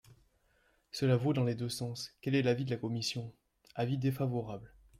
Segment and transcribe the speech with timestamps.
[0.91, 2.11] Cela vaut dans les deux sens!
[2.21, 3.31] Quel est l’avis de la commission?
[3.75, 4.73] Avis défavorable.